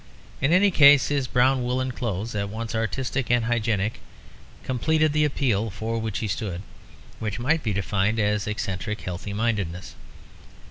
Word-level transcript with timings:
In 0.41 0.51
any 0.51 0.71
case 0.71 1.09
his 1.09 1.27
brown 1.27 1.63
woollen 1.63 1.91
clothes, 1.91 2.33
at 2.33 2.49
once 2.49 2.73
artistic 2.73 3.29
and 3.29 3.45
hygienic, 3.45 3.99
completed 4.63 5.13
the 5.13 5.25
appeal 5.25 5.69
for 5.69 5.99
which 5.99 6.17
he 6.17 6.27
stood; 6.27 6.63
which 7.19 7.37
might 7.37 7.61
be 7.61 7.71
defined 7.71 8.17
as 8.19 8.47
an 8.47 8.51
eccentric 8.51 9.01
healthy 9.01 9.31
mindedness. 9.31 9.93